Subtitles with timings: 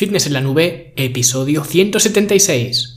[0.00, 2.96] Fitness en la Nube, episodio 176.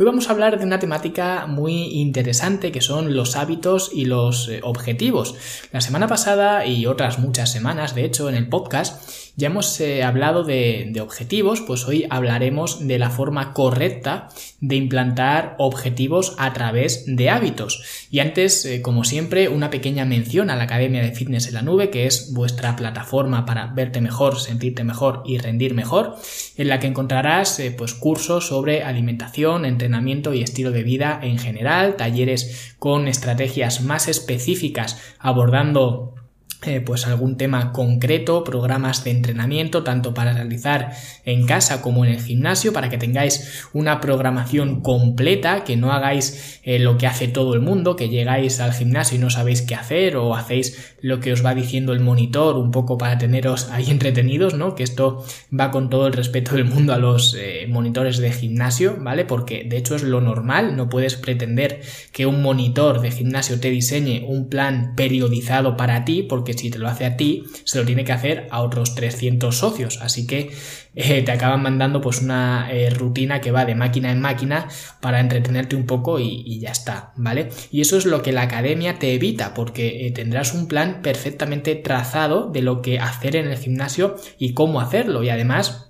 [0.00, 4.48] Hoy vamos a hablar de una temática muy interesante que son los hábitos y los
[4.48, 5.34] eh, objetivos.
[5.72, 9.02] La semana pasada y otras muchas semanas, de hecho, en el podcast
[9.34, 14.28] ya hemos eh, hablado de, objetivos, pues hoy hablaremos de la forma correcta
[14.60, 18.06] de implantar objetivos a través de hábitos.
[18.10, 21.62] Y antes, eh, como siempre, una pequeña mención a la Academia de Fitness en la
[21.62, 26.16] Nube, que es vuestra plataforma para verte mejor, sentirte mejor y rendir mejor,
[26.56, 29.87] en la que encontrarás pues cursos sobre alimentación, entrenamiento
[30.34, 36.14] y estilo de vida en general, talleres con estrategias más específicas abordando
[36.62, 40.90] eh, pues algún tema concreto, programas de entrenamiento, tanto para realizar
[41.24, 46.60] en casa como en el gimnasio, para que tengáis una programación completa, que no hagáis
[46.64, 49.76] eh, lo que hace todo el mundo, que llegáis al gimnasio y no sabéis qué
[49.76, 53.86] hacer, o hacéis lo que os va diciendo el monitor un poco para teneros ahí
[53.90, 54.74] entretenidos, ¿no?
[54.74, 55.24] Que esto
[55.58, 59.24] va con todo el respeto del mundo a los eh, monitores de gimnasio, ¿vale?
[59.24, 63.70] Porque de hecho es lo normal, no puedes pretender que un monitor de gimnasio te
[63.70, 67.78] diseñe un plan periodizado para ti, porque que si te lo hace a ti, se
[67.78, 69.98] lo tiene que hacer a otros 300 socios.
[70.00, 70.50] Así que
[70.94, 74.66] eh, te acaban mandando pues una eh, rutina que va de máquina en máquina
[75.02, 77.50] para entretenerte un poco y, ya está, ¿vale?
[77.70, 81.74] Y eso es lo que la academia te evita, porque eh, tendrás un plan perfectamente
[81.74, 85.22] trazado de lo que hacer en el gimnasio y cómo hacerlo.
[85.22, 85.87] Y además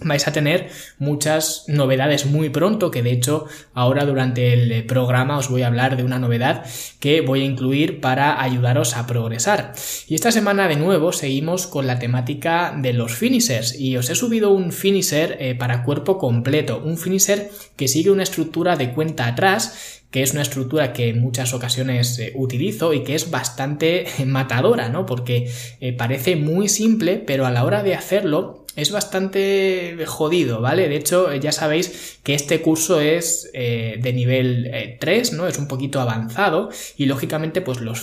[0.00, 5.48] vais a tener muchas novedades muy pronto, que de hecho ahora durante el programa os
[5.48, 6.64] voy a hablar de una novedad
[7.00, 9.74] que voy a incluir para ayudaros a progresar.
[10.06, 14.14] Y esta semana de nuevo seguimos con la temática de los finishers y os he
[14.14, 19.26] subido un finisher eh, para cuerpo completo, un finisher que sigue una estructura de cuenta
[19.26, 24.06] atrás que es una estructura que en muchas ocasiones eh, utilizo y que es bastante
[24.26, 25.04] matadora, ¿no?
[25.06, 25.50] Porque
[25.80, 30.88] eh, parece muy simple, pero a la hora de hacerlo es bastante jodido, ¿vale?
[30.88, 35.48] De hecho, ya sabéis que este curso es eh, de nivel 3, ¿no?
[35.48, 38.00] Es un poquito avanzado y lógicamente pues los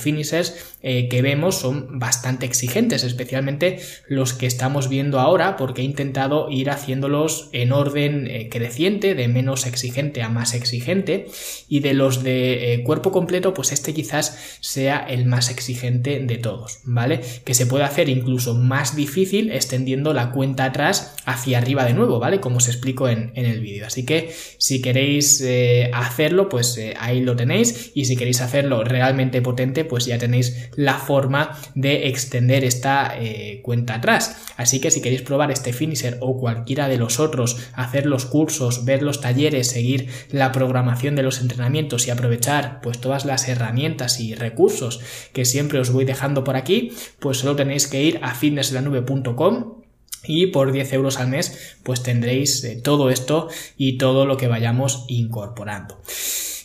[0.85, 6.49] finishes que vemos son bastante exigentes, especialmente los que estamos viendo ahora porque he intentado
[6.49, 11.27] ir haciéndolos en orden creciente, de menos exigente a más exigente
[11.67, 16.37] y de los de eh, cuerpo completo, pues este quizás sea el más exigente de
[16.37, 17.21] todos, ¿vale?
[17.43, 22.19] Que se puede hacer incluso más difícil extendiendo la cuenta atrás hacia arriba de nuevo,
[22.19, 22.39] ¿vale?
[22.39, 23.85] Como os explico en, el vídeo.
[23.85, 27.91] Así que si queréis eh, hacerlo, pues eh, ahí lo tenéis.
[27.93, 33.15] Y si queréis hacerlo realmente potente, pues ya tenéis la forma de extender esta
[33.61, 34.37] cuenta atrás.
[34.57, 38.85] Así que si queréis probar este finisher o cualquiera de los otros, hacer los cursos,
[38.85, 44.19] ver los talleres, seguir la programación de los entrenamientos, y aprovechar pues todas las herramientas
[44.19, 44.99] y recursos
[45.33, 49.81] que siempre os voy dejando por aquí, pues solo tenéis que ir a fitnesslanube.com
[50.27, 53.47] y por 10 euros al mes pues tendréis eh, todo esto
[53.77, 55.99] y todo lo que vayamos incorporando.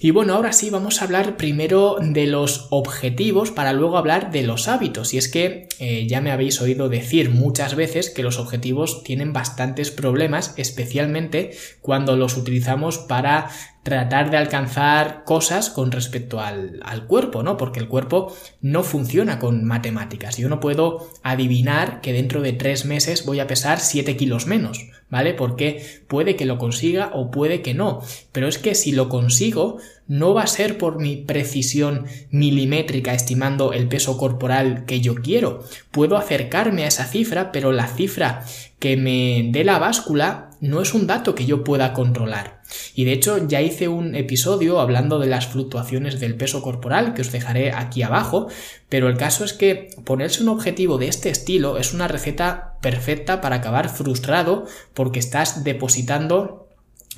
[0.03, 4.43] Y bueno, ahora sí vamos a hablar primero de los objetivos para luego hablar de
[4.43, 5.13] los hábitos.
[5.13, 9.35] Y es que eh, ya me habéis oído decir muchas veces que los objetivos tienen
[9.35, 11.51] bastantes problemas, especialmente
[11.83, 13.51] cuando los utilizamos para
[13.83, 17.57] tratar de alcanzar cosas con respecto al, al, cuerpo, ¿no?
[17.57, 20.37] Porque el cuerpo no funciona con matemáticas.
[20.37, 24.87] Yo no puedo adivinar que dentro de tres meses voy a pesar 7 kilos menos,
[25.09, 25.33] ¿vale?
[25.33, 28.03] Porque puede que lo consiga o puede que no.
[28.33, 33.73] Pero es que si lo consigo, no va a ser por mi precisión milimétrica estimando
[33.73, 35.65] el peso corporal que yo quiero.
[35.91, 38.45] Puedo acercarme a esa cifra, pero la cifra
[38.79, 42.60] que me dé la báscula no es un dato que yo pueda controlar.
[42.95, 47.23] Y de hecho ya hice un episodio hablando de las fluctuaciones del peso corporal que
[47.23, 48.49] os dejaré aquí abajo,
[48.89, 53.41] pero el caso es que ponerse un objetivo de este estilo es una receta perfecta
[53.41, 56.69] para acabar frustrado porque estás depositando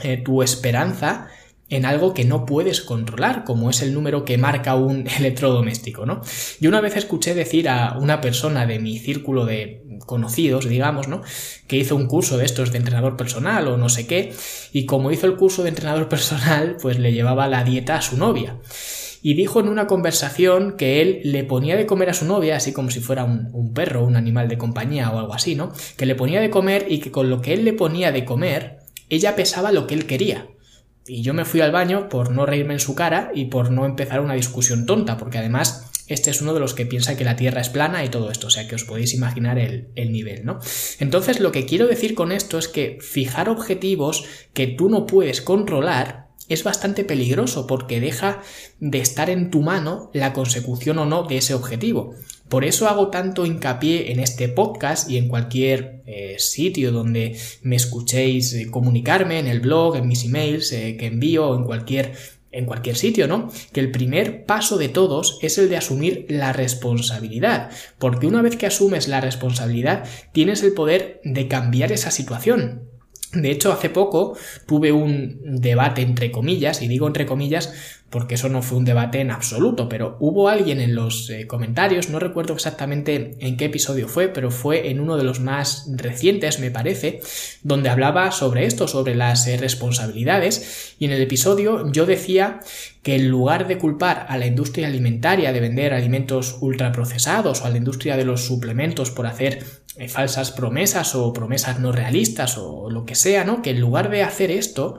[0.02, 1.28] eh, tu esperanza
[1.72, 6.20] en algo que no puedes controlar, como es el número que marca un electrodoméstico, ¿no?
[6.60, 11.22] Yo una vez escuché decir a una persona de mi círculo de conocidos, digamos, ¿no?
[11.66, 14.34] Que hizo un curso de estos de entrenador personal o no sé qué,
[14.72, 18.19] y como hizo el curso de entrenador personal, pues le llevaba la dieta a su
[18.19, 18.58] novia.
[19.22, 22.72] y dijo en una conversación que él le ponía de comer a su novia, así
[22.74, 25.72] como si fuera un, un perro, un animal de compañía o algo así, ¿no?
[25.96, 28.80] Que le ponía de comer y que con lo que él le ponía de comer,
[29.08, 30.48] ella pesaba lo que él quería.
[31.06, 33.87] Y yo me fui al baño por no reírme en su cara y por no
[33.87, 37.37] empezar una discusión tonta, porque además este es uno de los que piensa que la
[37.37, 40.44] Tierra es plana y todo esto, o sea que os podéis imaginar el, el, nivel,
[40.44, 40.58] ¿no?
[40.99, 45.40] Entonces lo que quiero decir con esto es que fijar objetivos que tú no puedes
[45.40, 48.43] controlar es bastante peligroso porque deja
[48.81, 52.14] de estar en tu mano la consecución o no de ese objetivo.
[52.52, 57.76] Por eso hago tanto hincapié en este podcast y en cualquier eh, sitio donde me
[57.76, 62.12] escuchéis eh, comunicarme, en el blog, en mis emails eh, que envío, en cualquier
[62.50, 63.50] en cualquier sitio, ¿no?
[63.72, 68.56] Que el primer paso de todos es el de asumir la responsabilidad, porque una vez
[68.56, 72.82] que asumes la responsabilidad, tienes el poder de cambiar esa situación.
[73.32, 78.50] De hecho, hace poco tuve un debate entre comillas, y digo entre comillas porque eso
[78.50, 82.52] no fue un debate en absoluto, pero hubo alguien en los eh, comentarios, no recuerdo
[82.52, 87.20] exactamente en qué episodio fue, pero fue en uno de los más recientes, me parece,
[87.62, 92.60] donde hablaba sobre esto, sobre las eh, responsabilidades, y en el episodio yo decía
[93.02, 97.70] que en lugar de culpar a la industria alimentaria de vender alimentos ultraprocesados o a
[97.70, 99.64] la industria de los suplementos por hacer
[99.96, 103.62] eh, falsas promesas o promesas no realistas o lo que sea, ¿no?
[103.62, 104.98] Que en lugar de hacer esto,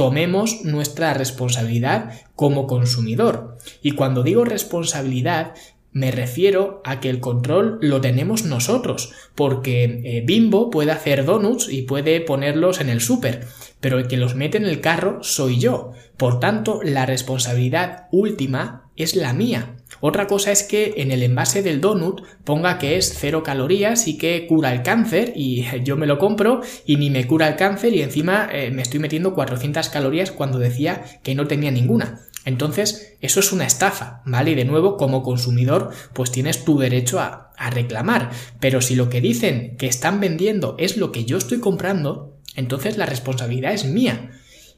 [0.00, 3.58] tomemos nuestra responsabilidad como consumidor.
[3.82, 5.52] Y cuando digo responsabilidad,
[5.92, 11.68] me refiero a que el control lo tenemos nosotros, porque eh, Bimbo puede hacer donuts
[11.70, 13.46] y puede ponerlos en el súper,
[13.80, 15.92] pero el que los mete en el carro soy yo.
[16.16, 19.76] Por tanto, la responsabilidad última es la mía.
[20.00, 24.16] Otra cosa es que en el envase del donut ponga que es cero calorías y
[24.16, 27.94] que cura el cáncer y yo me lo compro y ni me cura el cáncer
[27.94, 32.20] y encima eh, me estoy metiendo 400 calorías cuando decía que no tenía ninguna.
[32.46, 34.52] Entonces, eso es una estafa, ¿vale?
[34.52, 38.30] Y de nuevo, como consumidor, pues tienes tu derecho a, a reclamar.
[38.60, 42.96] Pero si lo que dicen que están vendiendo es lo que yo estoy comprando, entonces
[42.96, 44.30] la responsabilidad es mía.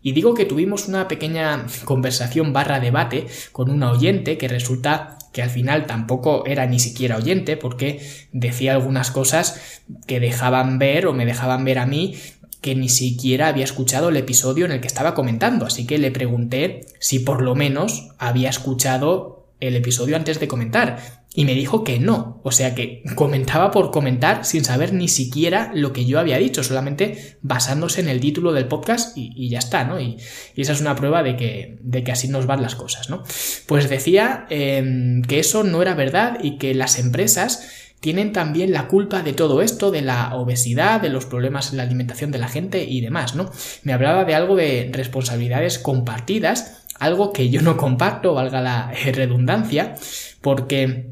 [0.03, 5.43] Y digo que tuvimos una pequeña conversación barra debate con una oyente que resulta que
[5.43, 8.01] al final tampoco era ni siquiera oyente porque
[8.33, 12.17] decía algunas cosas que dejaban ver o me dejaban ver a mí
[12.61, 16.13] que ni siquiera había escuchado el episodio en el que estaba comentando, así que le
[16.13, 21.83] pregunté si por lo menos había escuchado el episodio antes de comentar y me dijo
[21.83, 26.19] que no, o sea que comentaba por comentar sin saber ni siquiera lo que yo
[26.19, 29.99] había dicho, solamente basándose en el título del podcast y, ya está, ¿no?
[29.99, 30.19] Y,
[30.57, 33.23] esa es una prueba de que, de que así nos van las cosas, ¿no?
[33.67, 37.67] Pues decía em, que eso no era verdad y que las empresas
[38.01, 41.85] tienen también la culpa de todo esto, de la obesidad, de los problemas en la
[41.85, 43.51] alimentación de la gente y demás, ¿no?
[43.85, 49.95] Me hablaba de algo de responsabilidades compartidas, algo que yo no comparto, valga la redundancia,
[50.43, 51.12] porque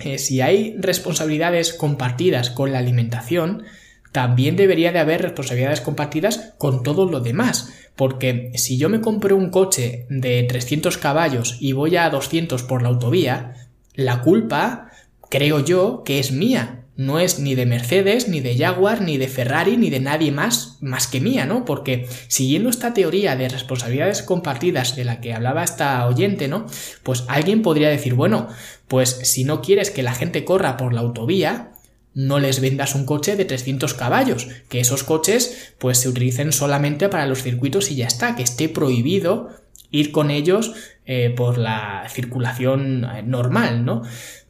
[0.00, 3.64] eh, si hay responsabilidades compartidas con la alimentación,
[4.12, 7.74] también debería de haber responsabilidades compartidas con todo lo demás.
[7.96, 12.82] Porque si yo me compro un coche de 300 caballos y voy a 200 por
[12.82, 14.90] la autovía, la culpa,
[15.28, 19.26] creo yo, que es mía no es ni de Mercedes, ni de Jaguar, ni de
[19.26, 21.64] Ferrari, ni de nadie más más que mía, ¿no?
[21.64, 26.66] Porque siguiendo esta teoría de responsabilidades compartidas de la que hablaba esta oyente, ¿no?
[27.02, 28.48] Pues alguien podría decir, bueno,
[28.86, 31.72] pues si no quieres que la gente corra por la autovía,
[32.12, 37.08] no les vendas un coche de 300 caballos, que esos coches pues se utilicen solamente
[37.08, 39.48] para los circuitos y ya está, que esté prohibido
[39.90, 40.74] ir con ellos
[41.06, 44.02] eh, por la circulación eh, normal, ¿no?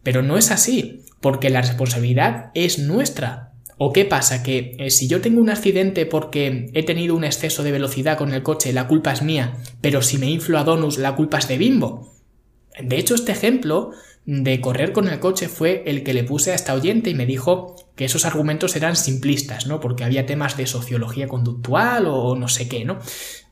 [0.03, 3.53] Pero no es así porque la responsabilidad es nuestra.
[3.79, 4.43] ¿O qué pasa?
[4.43, 8.33] Que eh, si yo tengo un accidente porque he tenido un exceso de velocidad con
[8.35, 11.49] el coche, la culpa es mía, pero si me inflo a Donus, la culpa es
[11.49, 12.13] de Bimbo.
[12.79, 13.93] De hecho, este ejemplo
[14.27, 17.27] de correr con el coche fue el que le puse a esta oyente y me
[17.27, 19.81] dijo que esos argumentos eran simplistas, ¿no?
[19.81, 22.99] Porque había temas de sociología conductual o no sé qué, ¿no?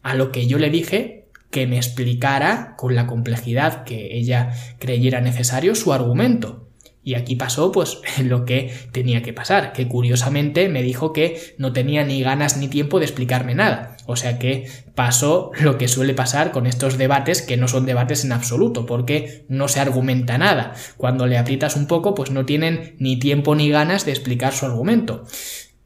[0.02, 5.20] A lo que yo le dije que me explicara con la complejidad que ella creyera
[5.20, 6.67] necesario su argumento.
[7.08, 11.72] Y aquí pasó pues lo que tenía que pasar, que curiosamente me dijo que no
[11.72, 13.96] tenía ni ganas ni tiempo de explicarme nada.
[14.04, 18.26] O sea que pasó lo que suele pasar con estos debates que no son debates
[18.26, 20.74] en absoluto, porque no se argumenta nada.
[20.98, 24.66] Cuando le aprietas un poco, pues no tienen ni tiempo ni ganas de explicar su
[24.66, 25.24] argumento.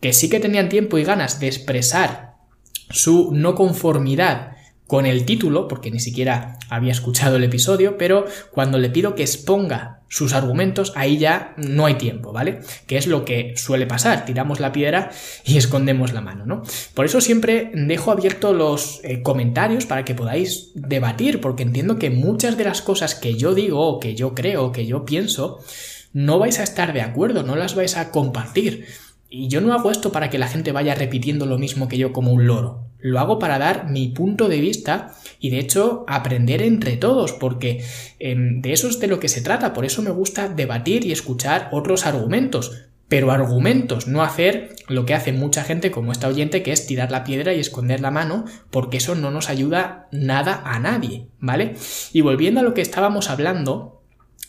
[0.00, 2.34] Que sí que tenían tiempo y ganas de expresar
[2.90, 4.56] su no conformidad
[4.88, 9.22] con el título, porque ni siquiera había escuchado el episodio, pero cuando le pido que
[9.22, 12.60] exponga sus argumentos, ahí ya no hay tiempo, ¿vale?
[12.86, 15.10] Que es lo que suele pasar, tiramos la piedra
[15.42, 16.62] y escondemos la mano, ¿no?
[16.92, 22.10] Por eso siempre dejo abiertos los eh, comentarios para que podáis debatir, porque entiendo que
[22.10, 25.60] muchas de las cosas que yo digo, que yo creo, que yo pienso,
[26.12, 28.84] no vais a estar de acuerdo, no las vais a compartir.
[29.30, 32.12] Y yo no hago esto para que la gente vaya repitiendo lo mismo que yo
[32.12, 32.84] como un loro.
[33.02, 37.84] Lo hago para dar mi punto de vista y de hecho aprender entre todos, porque
[38.20, 39.72] em, de eso es de lo que se trata.
[39.72, 42.86] Por eso me gusta debatir y escuchar otros argumentos.
[43.08, 47.10] Pero argumentos, no hacer lo que hace mucha gente como esta oyente, que es tirar
[47.10, 51.74] la piedra y esconder la mano, porque eso no nos ayuda nada a nadie, ¿vale?
[52.14, 54.01] Y volviendo a lo que estábamos hablando,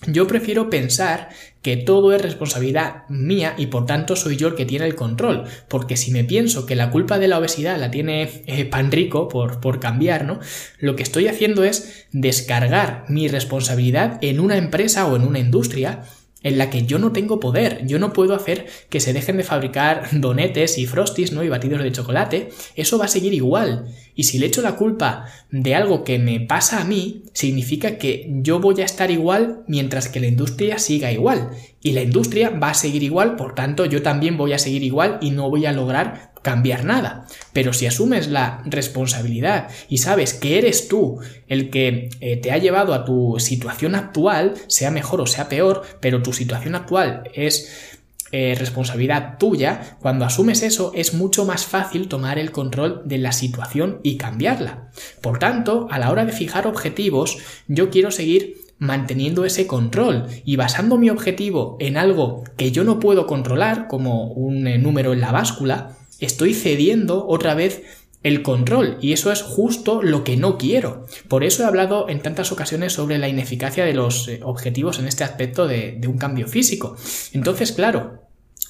[0.07, 1.29] yo prefiero pensar
[1.61, 5.45] que todo es responsabilidad mía y por tanto soy yo el que tiene el control,
[5.67, 9.29] porque si me pienso que la culpa de la obesidad la tiene eh, pan rico
[9.29, 10.39] por, por cambiar, ¿no?
[10.79, 16.03] Lo que estoy haciendo es descargar mi responsabilidad en una empresa o en una industria
[16.43, 19.43] en la que yo no tengo poder, yo no puedo hacer que se dejen de
[19.43, 21.43] fabricar donetes y frosties, ¿no?
[21.43, 23.87] y batidos de chocolate, eso va a seguir igual.
[24.15, 28.29] Y si le echo la culpa de algo que me pasa a mí, significa que
[28.41, 31.51] yo voy a estar igual mientras que la industria siga igual.
[31.81, 35.17] Y la industria va a seguir igual, por tanto yo también voy a seguir igual
[35.21, 37.25] y no voy a lograr cambiar nada.
[37.53, 42.57] Pero si asumes la responsabilidad y sabes que eres tú el que eh, te ha
[42.59, 47.99] llevado a tu situación actual, sea mejor o sea peor, pero tu situación actual es
[48.35, 53.31] eh, responsabilidad tuya, cuando asumes eso es mucho más fácil tomar el control de la
[53.31, 54.89] situación y cambiarla.
[55.21, 57.37] Por tanto, a la hora de fijar objetivos,
[57.67, 62.99] yo quiero seguir manteniendo ese control y basando mi objetivo en algo que yo no
[62.99, 67.83] puedo controlar, como un eh, número en la báscula, estoy cediendo otra vez
[68.23, 71.05] el control y eso es justo lo que no quiero.
[71.27, 75.07] Por eso he hablado en tantas ocasiones sobre la ineficacia de los eh, objetivos en
[75.07, 76.95] este aspecto de, de un cambio físico.
[77.33, 78.22] Entonces, claro,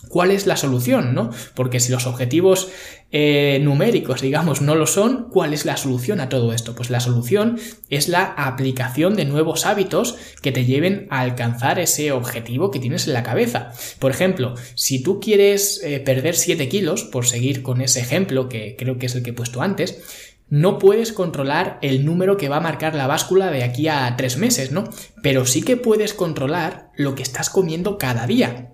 [0.09, 1.13] ¿Cuál es la solución?
[1.13, 1.29] ¿no?
[1.55, 2.69] Porque si los objetivos
[3.11, 6.75] eh, numéricos, digamos, no lo son, ¿cuál es la solución a todo esto?
[6.75, 12.11] Pues la solución es la aplicación de nuevos hábitos que te lleven a alcanzar ese
[12.11, 13.71] objetivo que tienes en la cabeza.
[13.99, 18.75] Por ejemplo, si tú quieres eh, perder 7 kilos, por seguir con ese ejemplo que
[18.77, 20.01] creo que es el que he puesto antes,
[20.49, 24.37] no puedes controlar el número que va a marcar la báscula de aquí a 3
[24.37, 24.83] meses, ¿no?
[25.21, 28.72] Pero sí que puedes controlar lo que estás comiendo cada día.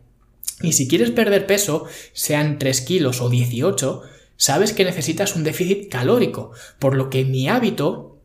[0.62, 4.01] Y si quieres perder peso, sean 3 kilos o 18,
[4.36, 8.18] sabes que necesitas un déficit calórico, por lo que mi hábito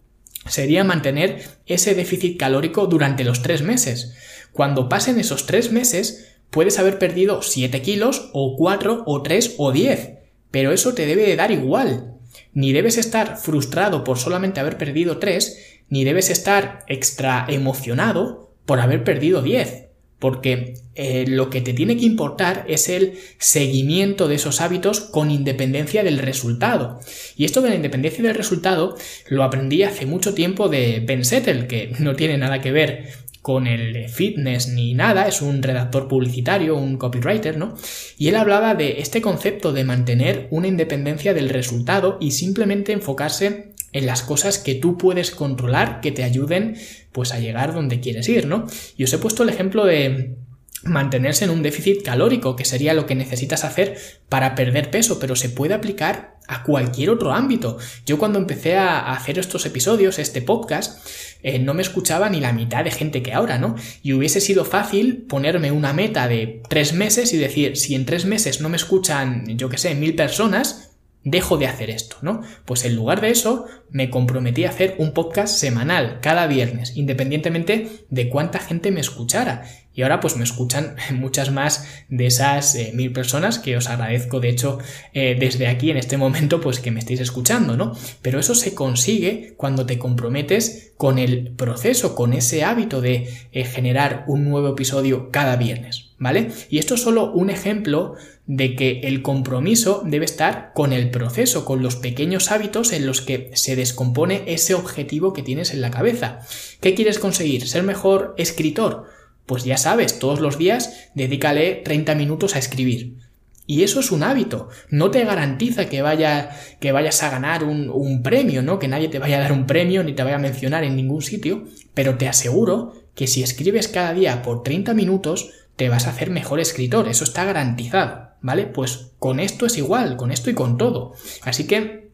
[0.46, 4.14] sería mantener ese déficit calórico durante los 3 meses.
[4.52, 9.72] Cuando pasen esos 3 meses, puedes haber perdido 7 kilos o 4 o 3 o
[9.72, 10.10] 10,
[10.50, 12.14] pero eso te debe de dar igual.
[12.52, 15.56] Ni debes estar frustrado por solamente haber perdido 3,
[15.88, 19.83] ni debes estar extra emocionado por haber perdido 10
[20.24, 25.30] porque eh, lo que te tiene que importar es el seguimiento de esos hábitos con
[25.30, 26.98] independencia del resultado.
[27.36, 28.96] Y esto de la independencia del resultado
[29.28, 33.10] lo aprendí hace mucho tiempo de Ben Settle, que no tiene nada que ver
[33.42, 37.74] con el fitness ni nada, es un redactor publicitario, un copywriter, ¿no?
[38.16, 43.73] Y él hablaba de este concepto de mantener una independencia del resultado y simplemente enfocarse
[43.94, 46.76] en las cosas que tú puedes controlar que te ayuden
[47.12, 48.66] pues a llegar donde quieres ir, ¿no?
[48.98, 50.36] Y os he puesto el ejemplo de
[50.82, 53.96] mantenerse en un déficit calórico, que sería lo que necesitas hacer
[54.28, 57.78] para perder peso, pero se puede aplicar a cualquier otro ámbito.
[58.04, 61.06] Yo cuando empecé a hacer estos episodios, este podcast,
[61.42, 63.76] eh, no me escuchaba ni la mitad de gente que ahora, ¿no?
[64.02, 68.26] Y hubiese sido fácil ponerme una meta de tres meses y decir, si en tres
[68.26, 70.93] meses no me escuchan, yo que sé, mil personas,
[71.24, 72.42] dejo de hacer esto, ¿no?
[72.64, 78.04] Pues en lugar de eso, me comprometí a hacer un podcast semanal, cada viernes, independientemente
[78.10, 79.64] de cuánta gente me escuchara.
[79.94, 84.40] Y ahora pues me escuchan muchas más de esas eh, mil personas que os agradezco
[84.40, 84.78] de hecho
[85.12, 87.92] eh, desde aquí en este momento pues que me estéis escuchando, ¿no?
[88.22, 93.64] Pero eso se consigue cuando te comprometes con el proceso, con ese hábito de eh,
[93.64, 96.50] generar un nuevo episodio cada viernes, ¿vale?
[96.70, 98.14] Y esto es solo un ejemplo
[98.46, 103.20] de que el compromiso debe estar con el proceso, con los pequeños hábitos en los
[103.22, 106.40] que se descompone ese objetivo que tienes en la cabeza.
[106.80, 107.66] ¿Qué quieres conseguir?
[107.66, 109.13] ¿Ser mejor escritor?
[109.46, 113.18] Pues ya sabes, todos los días dedícale 30 minutos a escribir.
[113.66, 114.68] Y eso es un hábito.
[114.90, 118.78] No te garantiza que, vaya, que vayas a ganar un, premio, ¿no?
[118.78, 121.22] Que nadie te vaya a dar un premio ni te vaya a mencionar en ningún
[121.22, 126.10] sitio, pero te aseguro que si escribes cada día por 30 minutos, te vas a
[126.10, 127.08] hacer mejor escritor.
[127.08, 128.34] Eso está garantizado.
[128.44, 128.66] ¿vale?
[128.66, 131.14] Pues con esto es igual, con esto y con todo.
[131.42, 132.10] Así que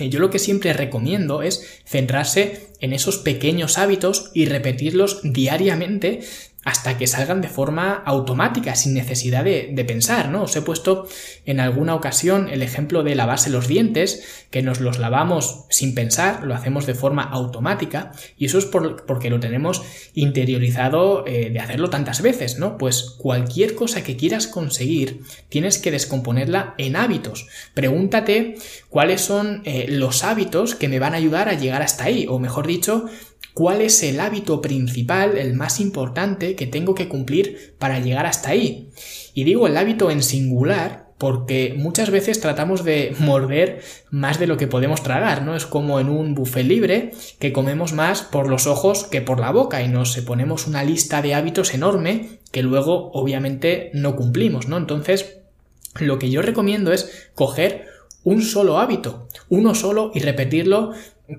[0.00, 6.20] eh, yo lo que siempre recomiendo es centrarse en esos pequeños hábitos y repetirlos diariamente
[6.64, 10.44] hasta que salgan de forma automática, sin necesidad de, pensar, ¿no?
[10.44, 11.06] Os he puesto
[11.44, 16.42] en alguna ocasión el ejemplo de lavarse los dientes, que nos los lavamos sin pensar,
[16.44, 19.82] lo hacemos de forma automática, y eso es porque lo tenemos
[20.14, 22.78] interiorizado eh, de hacerlo tantas veces, ¿no?
[22.78, 27.46] Pues cualquier cosa que quieras conseguir, tienes que descomponerla en hábitos.
[27.74, 28.56] Pregúntate
[28.88, 32.38] cuáles son eh, los hábitos que me van a ayudar a llegar hasta ahí, o
[32.38, 32.73] mejor dicho,
[33.54, 38.50] cuál es el hábito principal, el más importante que tengo que cumplir para llegar hasta
[38.50, 38.90] ahí.
[39.32, 44.56] Y digo el hábito en singular porque muchas veces tratamos de morder más de lo
[44.56, 45.54] que podemos tragar, ¿no?
[45.54, 49.52] Es como en un buffet libre que comemos más por los ojos que por la
[49.52, 54.76] boca y nos ponemos una lista de hábitos enorme que luego obviamente no cumplimos, ¿no?
[54.76, 55.38] Entonces,
[56.00, 57.86] lo que yo recomiendo es coger
[58.24, 60.92] un solo hábito, uno solo y repetirlo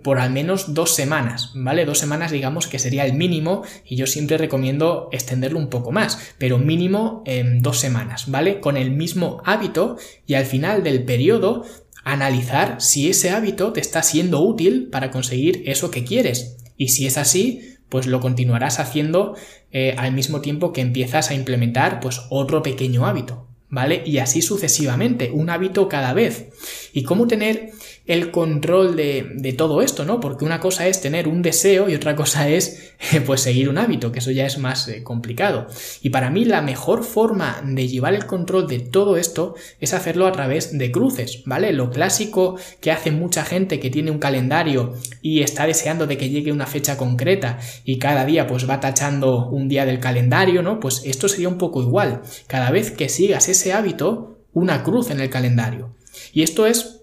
[0.03, 1.85] por al menos dos semanas, ¿vale?
[1.85, 6.33] Dos semanas digamos que sería el mínimo y yo siempre recomiendo extenderlo un poco más,
[6.37, 8.59] pero mínimo en dos semanas, ¿vale?
[8.59, 11.65] Con el mismo hábito y al final del periodo
[12.03, 16.57] analizar si ese hábito te está siendo útil para conseguir eso que quieres.
[16.77, 19.35] Y si es así, pues lo continuarás haciendo
[19.71, 24.03] eh, al mismo tiempo que empiezas a implementar pues otro pequeño hábito, ¿vale?
[24.05, 26.49] Y así sucesivamente, un hábito cada vez.
[26.95, 27.71] ¿Y cómo tener
[28.05, 30.21] el control de, todo esto, ¿no?
[30.21, 32.93] Porque una cosa es tener un deseo y otra cosa es
[33.25, 35.67] pues seguir un hábito, que eso ya es más eh, complicado.
[36.01, 40.25] Y para mí la mejor forma de llevar el control de todo esto es hacerlo
[40.25, 41.73] a través de cruces, ¿vale?
[41.73, 46.29] Lo clásico que hace mucha gente que tiene un calendario y está deseando de que
[46.29, 50.79] llegue una fecha concreta y cada día pues va tachando un día del calendario, ¿no?
[50.79, 52.21] Pues esto sería un poco igual.
[52.47, 55.89] Cada vez que sigas ese hábito, una cruz en el calendario.
[56.33, 57.01] Y esto es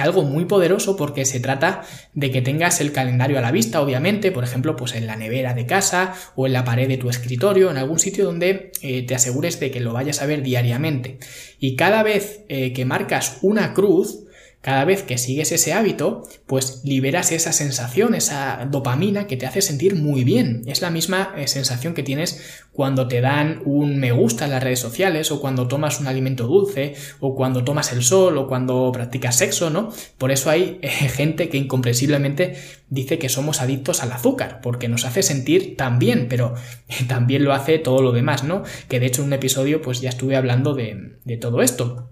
[0.00, 1.82] algo muy poderoso porque se trata
[2.14, 5.54] de que tengas el calendario a la vista, obviamente, por ejemplo, pues en la nevera
[5.54, 9.14] de casa o en la pared de tu escritorio, en algún sitio donde eh, te
[9.14, 11.18] asegures de que lo vayas a ver diariamente.
[11.58, 14.24] Y cada vez eh, que marcas una cruz,
[14.64, 19.60] cada vez que sigues ese hábito, pues liberas esa sensación, esa dopamina que te hace
[19.60, 20.62] sentir muy bien.
[20.64, 24.62] Es la misma eh, sensación que tienes cuando te dan un me gusta en las
[24.62, 28.90] redes sociales o cuando tomas un alimento dulce o cuando tomas el sol o cuando
[28.90, 29.92] practicas sexo, ¿no?
[30.16, 32.56] Por eso hay eh, gente que incomprensiblemente
[32.88, 36.54] dice que somos adictos al azúcar, porque nos hace sentir tan bien, pero
[37.06, 38.62] también lo hace todo lo demás, ¿no?
[38.88, 42.08] Que de hecho en un episodio pues ya estuve hablando de, de todo esto.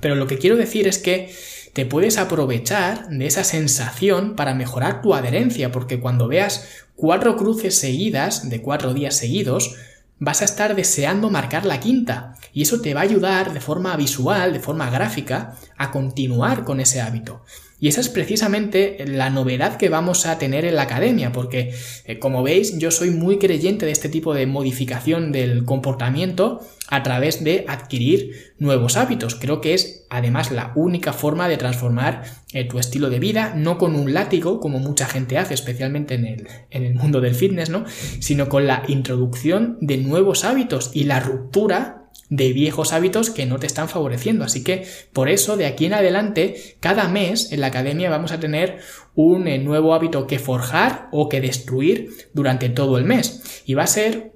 [0.00, 1.30] Pero lo que quiero decir es que
[1.76, 7.78] te puedes aprovechar de esa sensación para mejorar tu adherencia, porque cuando veas cuatro cruces
[7.78, 9.74] seguidas, de cuatro días seguidos,
[10.18, 13.94] vas a estar deseando marcar la quinta, y eso te va a ayudar de forma
[13.94, 17.44] visual, de forma gráfica, a continuar con ese hábito.
[17.78, 21.74] Y esa es precisamente la novedad que vamos a tener en la academia, porque
[22.06, 27.02] eh, como veis yo soy muy creyente de este tipo de modificación del comportamiento a
[27.02, 29.34] través de adquirir nuevos hábitos.
[29.34, 33.76] Creo que es además la única forma de transformar eh, tu estilo de vida, no
[33.76, 37.68] con un látigo como mucha gente hace, especialmente en el, en el mundo del fitness,
[37.68, 37.84] ¿no?
[38.20, 43.58] sino con la introducción de nuevos hábitos y la ruptura de viejos hábitos que no
[43.58, 44.44] te están favoreciendo.
[44.44, 48.40] Así que por eso de aquí en adelante, cada mes en la academia vamos a
[48.40, 48.78] tener
[49.14, 53.62] un eh, nuevo hábito que forjar o que destruir durante todo el mes.
[53.64, 54.35] Y va a ser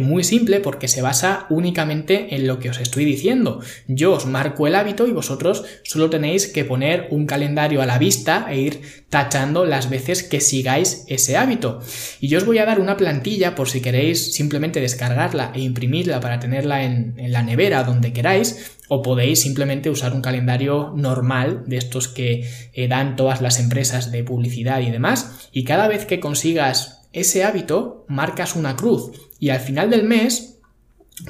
[0.00, 3.60] muy simple porque se basa únicamente en lo que os estoy diciendo.
[3.88, 7.98] Yo os marco el hábito y vosotros solo tenéis que poner un calendario a la
[7.98, 11.80] vista e ir tachando las veces que sigáis ese hábito.
[12.20, 16.20] Y yo os voy a dar una plantilla por si queréis simplemente descargarla e imprimirla
[16.20, 21.78] para tenerla en, la nevera donde queráis o podéis simplemente usar un calendario normal de
[21.78, 26.20] estos que eh, dan todas las empresas de publicidad y demás y cada vez que
[26.20, 29.12] consigas ese hábito marcas una cruz.
[29.38, 30.60] Y al final del mes,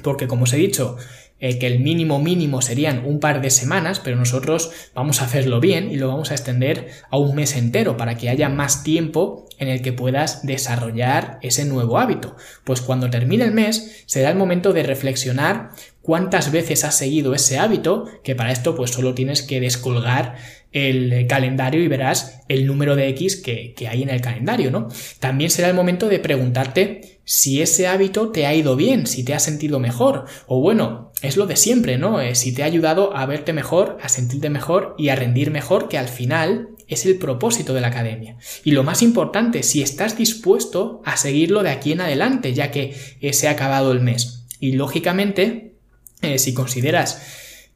[0.03, 0.97] porque como os he dicho,
[1.45, 5.59] eh, que el mínimo mínimo serían un par de semanas, pero nosotros vamos a hacerlo
[5.59, 9.49] bien y lo vamos a extender a un mes entero para que haya más tiempo
[9.59, 12.37] en el que puedas desarrollar ese nuevo hábito.
[12.63, 17.59] Pues cuando termine el mes será el momento de reflexionar cuántas veces has seguido ese
[17.59, 20.37] hábito, que para esto pues solo tienes que descolgar
[20.71, 24.89] el calendario y verás el número de X que, que, hay en el calendario, ¿no?
[25.19, 29.35] También será el momento de preguntarte si ese hábito te ha ido bien, si te
[29.35, 32.21] has sentido mejor, o bueno, es lo de siempre, ¿no?
[32.21, 35.89] Eh, si te ha ayudado a verte mejor, a sentirte mejor y a rendir mejor,
[35.89, 38.37] que al final es el propósito de la academia.
[38.65, 42.95] Y lo más importante, si estás dispuesto a seguirlo de aquí en adelante, ya que
[43.33, 44.45] se ha acabado el mes.
[44.61, 45.75] Y lógicamente,
[46.21, 47.23] eh, si consideras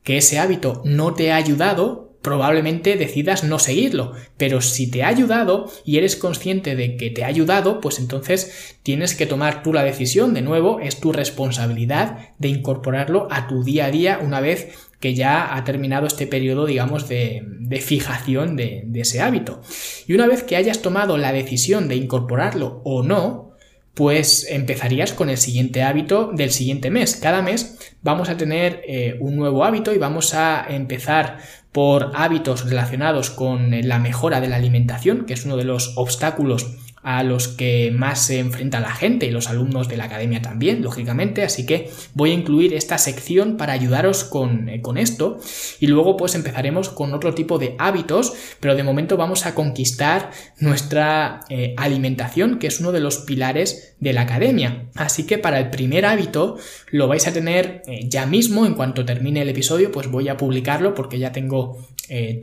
[0.03, 4.13] que ese hábito no te ha ayudado, probablemente decidas no seguirlo.
[4.37, 8.77] Pero si te ha ayudado y eres consciente de que te ha ayudado, pues entonces
[8.83, 10.35] tienes que tomar tú la decisión.
[10.35, 15.15] De nuevo, es tu responsabilidad de incorporarlo a tu día a día una vez que
[15.15, 17.45] ya ha terminado este periodo, digamos, de,
[17.81, 19.61] fijación de, ese hábito.
[20.09, 23.53] Y una vez que hayas tomado la decisión de incorporarlo o no,
[23.95, 27.15] pues empezarías con el siguiente hábito del siguiente mes.
[27.15, 31.39] Cada mes vamos a tener eh, un nuevo hábito y vamos a empezar
[31.77, 36.71] por hábitos relacionados con la mejora de la alimentación, que es uno de los obstáculos
[37.07, 40.83] a los que más se enfrenta la gente y los alumnos de la academia también,
[40.83, 45.39] lógicamente, así que voy a incluir esta sección para ayudaros con, eh, con esto.
[45.79, 50.33] Y luego pues empezaremos con otro tipo de hábitos, pero de momento vamos a conquistar
[50.59, 54.87] nuestra eh, alimentación, que es uno de los pilares de la academia.
[54.97, 56.57] Así que para el primer hábito
[56.91, 60.37] lo vais a tener eh, ya mismo, en cuanto termine el episodio, pues voy a
[60.37, 61.87] publicarlo porque ya tengo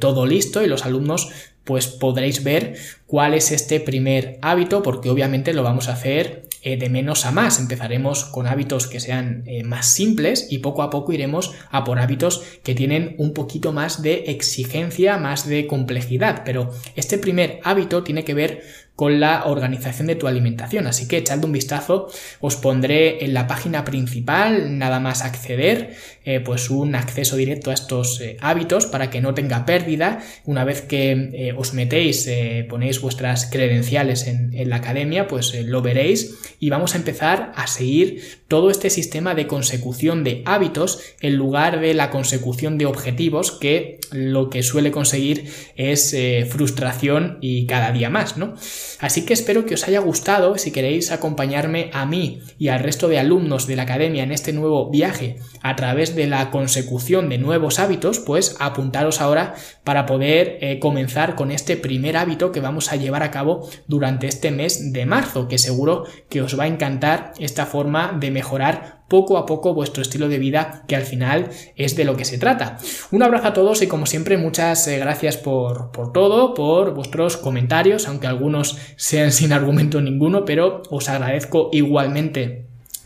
[0.01, 2.75] todo listo y los alumnos pues podréis ver
[3.07, 7.31] cuál es este primer hábito, porque obviamente lo vamos a hacer eh, de menos a
[7.31, 7.59] más.
[7.59, 11.99] Empezaremos con hábitos que sean eh, más simples y poco a poco iremos a por
[11.99, 16.43] hábitos que tienen un poquito más de exigencia, más de complejidad.
[16.45, 18.63] Pero este primer hábito tiene que ver
[18.95, 20.85] con la organización de tu alimentación.
[20.85, 26.39] Así que echadle un vistazo, os pondré en la página principal, nada más acceder, eh,
[26.39, 30.19] pues un acceso directo a estos eh, hábitos para que no tenga pérdida.
[30.45, 32.29] Una vez que eh, os metéis,
[32.69, 37.67] ponéis vuestras credenciales en, en la academia, pues lo veréis y vamos a empezar a
[37.67, 43.51] seguir todo este sistema de consecución de hábitos en lugar de la consecución de objetivos
[43.51, 46.15] que lo que suele conseguir es
[46.49, 48.55] frustración y cada día más, ¿no?
[48.99, 50.57] Así que espero que os haya gustado.
[50.57, 54.53] Si queréis acompañarme a mí y al resto de alumnos de la academia en este
[54.53, 60.57] nuevo viaje a través de la consecución de nuevos hábitos, pues apuntaros ahora para poder
[60.61, 64.93] eh, comenzar con este primer hábito que vamos a llevar a cabo durante este mes
[64.93, 69.45] de marzo, que seguro que os va a encantar esta forma de mejorar poco a
[69.45, 72.77] poco vuestro estilo de vida, que al final es de lo que se trata.
[73.11, 77.37] Un abrazo a todos y como siempre muchas eh, gracias por, por todo, por vuestros
[77.37, 82.62] comentarios, aunque algunos sean sin argumento ninguno, pero os agradezco igualmente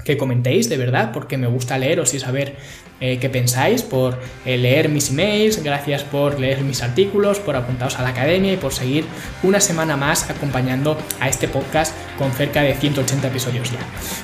[0.07, 2.55] que comentéis, de verdad, porque me gusta leeros y saber
[3.01, 7.99] eh, qué pensáis, por eh, leer mis emails, gracias por leer mis artículos, por apuntaros
[7.99, 9.03] a la academia y por seguir
[9.43, 13.79] una semana más acompañando a este podcast con cerca de 180 episodios ya.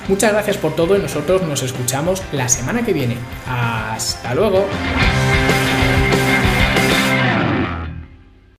[0.08, 3.16] Muchas gracias por todo y nosotros nos escuchamos la semana que viene.
[3.46, 4.66] Hasta luego.